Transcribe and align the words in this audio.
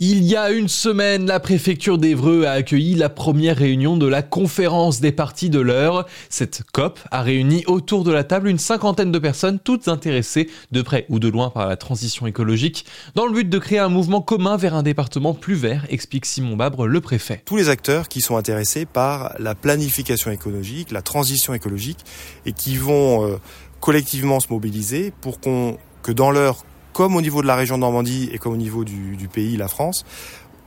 Il 0.00 0.22
y 0.22 0.36
a 0.36 0.52
une 0.52 0.68
semaine, 0.68 1.26
la 1.26 1.40
préfecture 1.40 1.98
d'Evreux 1.98 2.44
a 2.44 2.52
accueilli 2.52 2.94
la 2.94 3.08
première 3.08 3.56
réunion 3.56 3.96
de 3.96 4.06
la 4.06 4.22
conférence 4.22 5.00
des 5.00 5.10
parties 5.10 5.50
de 5.50 5.58
l'heure. 5.58 6.06
Cette 6.30 6.62
COP 6.70 7.00
a 7.10 7.20
réuni 7.20 7.64
autour 7.66 8.04
de 8.04 8.12
la 8.12 8.22
table 8.22 8.46
une 8.46 8.58
cinquantaine 8.58 9.10
de 9.10 9.18
personnes, 9.18 9.58
toutes 9.58 9.88
intéressées 9.88 10.50
de 10.70 10.82
près 10.82 11.04
ou 11.08 11.18
de 11.18 11.26
loin 11.26 11.50
par 11.50 11.66
la 11.66 11.76
transition 11.76 12.28
écologique, 12.28 12.86
dans 13.16 13.26
le 13.26 13.32
but 13.32 13.50
de 13.50 13.58
créer 13.58 13.80
un 13.80 13.88
mouvement 13.88 14.20
commun 14.20 14.56
vers 14.56 14.76
un 14.76 14.84
département 14.84 15.34
plus 15.34 15.56
vert, 15.56 15.84
explique 15.88 16.26
Simon 16.26 16.54
Babre, 16.54 16.86
le 16.86 17.00
préfet. 17.00 17.42
Tous 17.44 17.56
les 17.56 17.68
acteurs 17.68 18.06
qui 18.06 18.20
sont 18.20 18.36
intéressés 18.36 18.86
par 18.86 19.34
la 19.40 19.56
planification 19.56 20.30
écologique, 20.30 20.92
la 20.92 21.02
transition 21.02 21.54
écologique, 21.54 21.98
et 22.46 22.52
qui 22.52 22.76
vont 22.76 23.26
euh, 23.26 23.38
collectivement 23.80 24.38
se 24.38 24.46
mobiliser 24.48 25.12
pour 25.20 25.40
qu'on 25.40 25.76
que 26.04 26.12
dans 26.12 26.30
leur 26.30 26.64
comme 26.98 27.14
au 27.14 27.20
niveau 27.20 27.42
de 27.42 27.46
la 27.46 27.54
région 27.54 27.78
Normandie 27.78 28.28
et 28.32 28.38
comme 28.38 28.54
au 28.54 28.56
niveau 28.56 28.82
du, 28.82 29.14
du 29.14 29.28
pays, 29.28 29.56
la 29.56 29.68
France, 29.68 30.04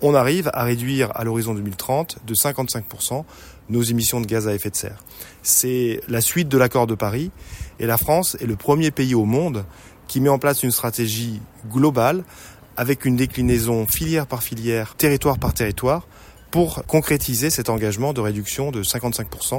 on 0.01 0.15
arrive 0.15 0.49
à 0.53 0.63
réduire 0.63 1.11
à 1.13 1.25
l'horizon 1.25 1.53
2030 1.53 2.19
de 2.25 2.33
55% 2.33 3.25
nos 3.67 3.81
émissions 3.81 4.21
de 4.21 4.25
gaz 4.25 4.47
à 4.47 4.53
effet 4.53 4.69
de 4.69 4.77
serre. 4.77 5.03
C'est 5.43 5.99
la 6.07 6.21
suite 6.21 6.47
de 6.47 6.57
l'accord 6.57 6.87
de 6.87 6.95
Paris 6.95 7.31
et 7.81 7.85
la 7.85 7.97
France 7.97 8.37
est 8.39 8.45
le 8.45 8.55
premier 8.55 8.91
pays 8.91 9.13
au 9.13 9.25
monde 9.25 9.65
qui 10.07 10.21
met 10.21 10.29
en 10.29 10.39
place 10.39 10.63
une 10.63 10.71
stratégie 10.71 11.41
globale 11.69 12.23
avec 12.77 13.03
une 13.03 13.17
déclinaison 13.17 13.85
filière 13.85 14.25
par 14.25 14.41
filière, 14.41 14.95
territoire 14.95 15.37
par 15.37 15.53
territoire 15.53 16.07
pour 16.49 16.85
concrétiser 16.85 17.49
cet 17.49 17.67
engagement 17.67 18.13
de 18.13 18.21
réduction 18.21 18.71
de 18.71 18.83
55% 18.83 19.57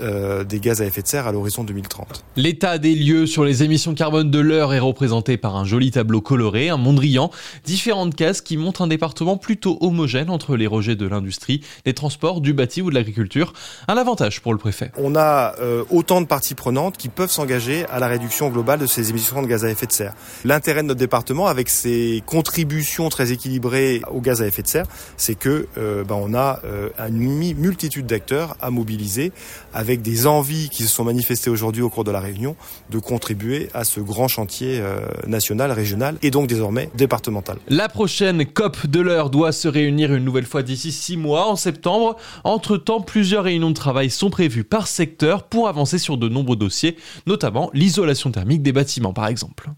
euh, 0.00 0.44
des 0.44 0.60
gaz 0.60 0.80
à 0.80 0.86
effet 0.86 1.02
de 1.02 1.06
serre 1.06 1.26
à 1.26 1.32
l'horizon 1.32 1.64
2030. 1.64 2.24
L'état 2.36 2.78
des 2.78 2.94
lieux 2.94 3.26
sur 3.26 3.44
les 3.44 3.62
émissions 3.62 3.94
carbone 3.94 4.30
de 4.30 4.38
l'heure 4.38 4.72
est 4.72 4.78
représenté 4.78 5.36
par 5.36 5.56
un 5.56 5.64
joli 5.64 5.90
tableau 5.90 6.20
coloré, 6.20 6.68
un 6.68 6.76
Mondrian, 6.76 7.30
différentes 7.64 8.14
cases 8.14 8.40
qui 8.40 8.56
montrent 8.56 8.82
un 8.82 8.86
département 8.86 9.36
plutôt 9.36 9.78
homogène 9.80 10.30
entre 10.30 10.56
les 10.56 10.66
rejets 10.66 10.96
de 10.96 11.06
l'industrie, 11.06 11.62
des 11.84 11.94
transports, 11.94 12.40
du 12.40 12.52
bâti 12.52 12.82
ou 12.82 12.90
de 12.90 12.94
l'agriculture. 12.94 13.52
Un 13.88 13.96
avantage 13.96 14.40
pour 14.40 14.52
le 14.52 14.58
préfet. 14.58 14.92
On 14.96 15.16
a 15.16 15.54
euh, 15.60 15.84
autant 15.90 16.20
de 16.20 16.26
parties 16.26 16.54
prenantes 16.54 16.96
qui 16.96 17.08
peuvent 17.08 17.30
s'engager 17.30 17.84
à 17.86 17.98
la 17.98 18.06
réduction 18.06 18.48
globale 18.48 18.78
de 18.78 18.86
ces 18.86 19.10
émissions 19.10 19.42
de 19.42 19.46
gaz 19.46 19.64
à 19.64 19.70
effet 19.70 19.86
de 19.86 19.92
serre. 19.92 20.14
L'intérêt 20.44 20.82
de 20.82 20.88
notre 20.88 21.00
département, 21.00 21.46
avec 21.46 21.68
ses 21.68 22.22
contributions 22.26 23.08
très 23.08 23.32
équilibrées 23.32 24.02
au 24.10 24.20
gaz 24.20 24.40
à 24.40 24.46
effet 24.46 24.62
de 24.62 24.68
serre, 24.68 24.86
c'est 25.16 25.34
que 25.34 25.66
euh, 25.78 26.04
ben, 26.04 26.16
on 26.20 26.34
a 26.34 26.60
une 27.08 27.54
multitude 27.54 28.06
d'acteurs 28.06 28.56
à 28.60 28.70
mobiliser 28.70 29.32
avec 29.80 30.02
des 30.02 30.26
envies 30.26 30.68
qui 30.68 30.82
se 30.82 30.90
sont 30.90 31.04
manifestées 31.04 31.48
aujourd'hui 31.48 31.80
au 31.80 31.88
cours 31.88 32.04
de 32.04 32.10
la 32.10 32.20
réunion 32.20 32.54
de 32.90 32.98
contribuer 32.98 33.70
à 33.72 33.84
ce 33.84 34.00
grand 34.00 34.28
chantier 34.28 34.78
euh, 34.78 35.00
national, 35.26 35.72
régional 35.72 36.18
et 36.20 36.30
donc 36.30 36.48
désormais 36.48 36.90
départemental. 36.94 37.56
La 37.66 37.88
prochaine 37.88 38.44
COP 38.44 38.86
de 38.86 39.00
l'heure 39.00 39.30
doit 39.30 39.52
se 39.52 39.68
réunir 39.68 40.12
une 40.12 40.22
nouvelle 40.22 40.44
fois 40.44 40.62
d'ici 40.62 40.92
six 40.92 41.16
mois, 41.16 41.48
en 41.48 41.56
septembre. 41.56 42.16
Entre-temps, 42.44 43.00
plusieurs 43.00 43.44
réunions 43.44 43.70
de 43.70 43.74
travail 43.74 44.10
sont 44.10 44.28
prévues 44.28 44.64
par 44.64 44.86
secteur 44.86 45.44
pour 45.44 45.66
avancer 45.66 45.96
sur 45.96 46.18
de 46.18 46.28
nombreux 46.28 46.56
dossiers, 46.56 46.98
notamment 47.26 47.70
l'isolation 47.72 48.30
thermique 48.30 48.60
des 48.62 48.72
bâtiments 48.72 49.14
par 49.14 49.28
exemple. 49.28 49.68